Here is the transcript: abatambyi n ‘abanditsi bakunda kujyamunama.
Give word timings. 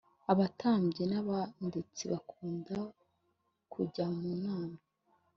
abatambyi 0.31 1.03
n 1.11 1.13
‘abanditsi 1.21 2.03
bakunda 2.11 2.77
kujyamunama. 3.71 4.79